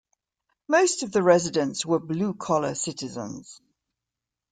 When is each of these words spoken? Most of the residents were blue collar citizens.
Most 0.67 1.03
of 1.03 1.11
the 1.11 1.21
residents 1.21 1.85
were 1.85 1.99
blue 1.99 2.33
collar 2.33 2.73
citizens. 2.73 3.61